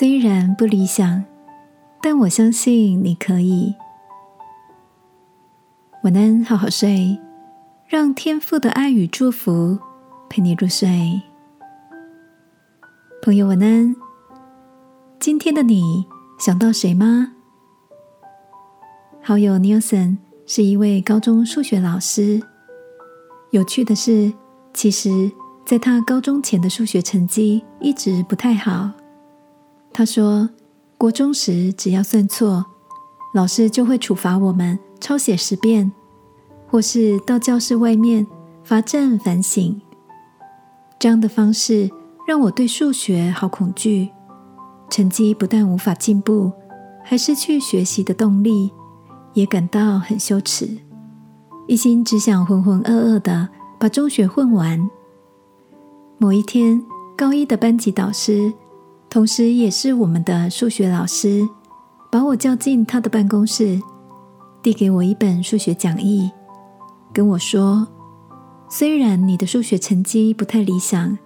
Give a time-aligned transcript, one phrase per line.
[0.00, 1.22] 虽然不理想，
[2.00, 3.74] 但我相信你可以。
[6.04, 7.20] 晚安，好好睡，
[7.86, 9.78] 让天父的爱与祝福
[10.30, 11.20] 陪你入睡。
[13.20, 13.94] 朋友，晚安。
[15.18, 16.06] 今天的你
[16.38, 17.32] 想到谁吗？
[19.22, 22.40] 好友 Newson 是一位高中数学老师。
[23.50, 24.32] 有趣的是，
[24.72, 25.30] 其实
[25.66, 28.92] 在他高中前的数学成绩一直不太好。
[29.92, 30.48] 他说，
[30.96, 32.64] 国中时只要算错，
[33.34, 35.90] 老师就会处罚我们抄写十遍，
[36.68, 38.26] 或是到教室外面
[38.62, 39.80] 罚站反省。
[40.98, 41.90] 这样的方式
[42.26, 44.10] 让我对数学好恐惧。
[44.90, 46.50] 成绩不但无法进步，
[47.04, 48.72] 还失去学习的动力，
[49.34, 50.68] 也感到很羞耻，
[51.68, 54.90] 一心只想浑浑噩噩的把中学混完。
[56.18, 56.84] 某一天，
[57.16, 58.52] 高一的班级导师，
[59.10, 61.46] 同时也是我们的数学老师，
[62.12, 63.80] 把我叫进他的办公室，
[64.62, 66.30] 递给我一本数学讲义，
[67.12, 67.88] 跟我说
[68.70, 71.18] ：“虽然你的数学成绩不太理想，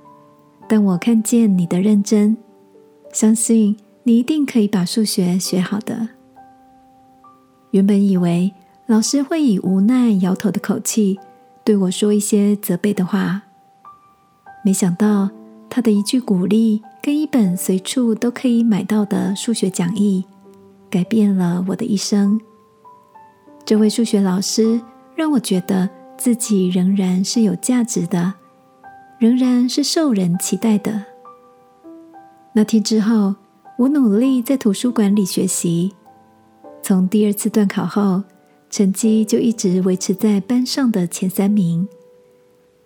[0.66, 2.34] 但我看见你的认真。”
[3.12, 6.08] 相信你一定可以把数学学好的。
[7.72, 8.52] 原本以为
[8.86, 11.20] 老师会以无奈摇头的口气
[11.62, 13.42] 对我说一些责备的话，
[14.64, 15.28] 没想到
[15.68, 20.24] 他的一句鼓励跟一本随处都可以买到的数学讲义，
[20.88, 22.40] 改变了我的一生。
[23.62, 24.80] 这位数学老师
[25.14, 28.32] 让我觉得自己仍然是有价值的，
[29.18, 31.04] 仍然是受人期待的。
[32.54, 33.34] 那天之后，
[33.76, 35.92] 我努力在图书馆里学习。
[36.82, 38.22] 从第二次段考后，
[38.70, 41.86] 成绩就一直维持在班上的前三名。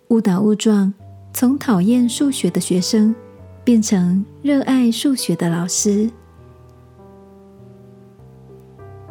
[0.09, 0.93] 误打误撞，
[1.33, 3.15] 从讨厌数学的学生
[3.63, 6.09] 变成热爱数学的老师。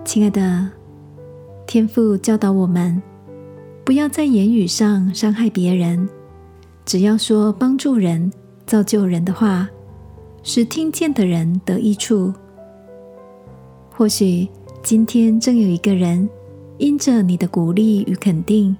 [0.05, 0.69] 亲爱的，
[1.67, 3.03] 天父教导我们，
[3.84, 6.09] 不要在言语上伤害别人，
[6.84, 8.33] 只要说帮助人、
[8.67, 9.69] 造就人的话。
[10.45, 12.33] 使听见的人得益处。
[13.91, 14.49] 或许
[14.83, 16.27] 今天正有一个人，
[16.78, 18.75] 因着你的鼓励与肯定，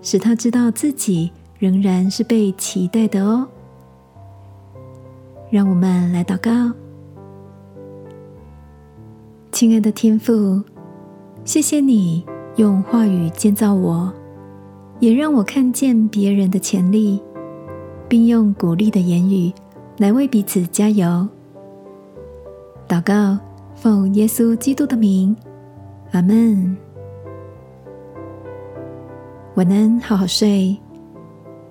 [0.00, 3.46] 使他知道自己仍然是被期待的哦。
[5.48, 6.50] 让我们来祷告，
[9.52, 10.60] 亲爱的天父，
[11.44, 12.24] 谢谢你
[12.56, 14.12] 用话语建造我，
[14.98, 17.22] 也让我看见别人的潜力，
[18.08, 19.52] 并用鼓励的言语。
[19.98, 21.26] 来为彼此加油，
[22.86, 23.38] 祷告，
[23.74, 25.34] 奉耶稣基督的名，
[26.10, 26.76] 阿门。
[29.54, 30.76] 晚安，好好睡。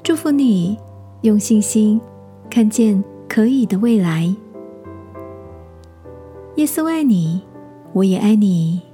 [0.02, 0.76] 祝福你，
[1.22, 2.02] 用信心
[2.50, 4.34] 看见可以的未来。
[6.56, 7.42] 耶稣爱你，
[7.94, 8.85] 我也爱你。